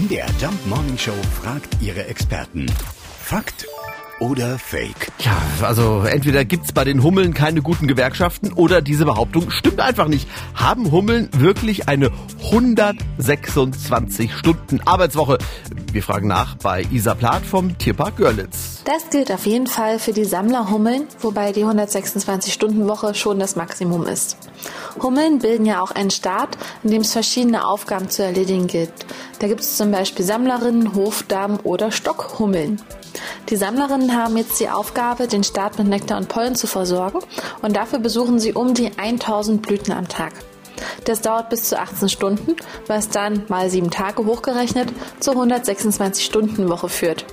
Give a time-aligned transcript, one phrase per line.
[0.00, 1.12] MDR Jump Morning Show
[1.42, 2.64] fragt ihre Experten.
[3.22, 3.66] Fakt
[4.18, 5.12] oder Fake?
[5.18, 10.08] Ja, also entweder gibt's bei den Hummeln keine guten Gewerkschaften oder diese Behauptung stimmt einfach
[10.08, 10.26] nicht.
[10.54, 12.10] Haben Hummeln wirklich eine
[12.44, 15.36] 126 Stunden Arbeitswoche?
[15.92, 18.69] Wir fragen nach bei Isa Plath vom Tierpark Görlitz.
[18.92, 24.36] Das gilt auf jeden Fall für die Sammlerhummeln, wobei die 126-Stunden-Woche schon das Maximum ist.
[25.00, 28.90] Hummeln bilden ja auch einen Staat, in dem es verschiedene Aufgaben zu erledigen gilt.
[29.38, 32.82] Da gibt es zum Beispiel Sammlerinnen, Hofdamen oder Stockhummeln.
[33.48, 37.20] Die Sammlerinnen haben jetzt die Aufgabe, den Staat mit Nektar und Pollen zu versorgen
[37.62, 40.32] und dafür besuchen sie um die 1000 Blüten am Tag.
[41.04, 42.56] Das dauert bis zu 18 Stunden,
[42.88, 44.88] was dann mal sieben Tage hochgerechnet
[45.20, 47.24] zur 126-Stunden-Woche führt.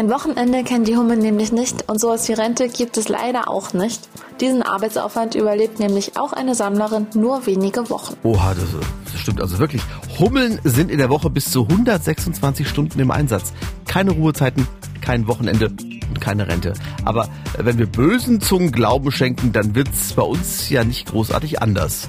[0.00, 3.74] Ein Wochenende kennen die Hummeln nämlich nicht und sowas wie Rente gibt es leider auch
[3.74, 4.08] nicht.
[4.40, 8.14] Diesen Arbeitsaufwand überlebt nämlich auch eine Sammlerin nur wenige Wochen.
[8.22, 8.64] Oha, das,
[9.04, 9.82] das stimmt also wirklich.
[10.18, 13.52] Hummeln sind in der Woche bis zu 126 Stunden im Einsatz.
[13.86, 14.66] Keine Ruhezeiten,
[15.02, 16.72] kein Wochenende und keine Rente.
[17.04, 17.28] Aber
[17.58, 22.08] wenn wir bösen Zungen Glauben schenken, dann wird's bei uns ja nicht großartig anders.